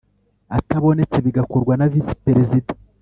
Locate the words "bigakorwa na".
1.25-1.85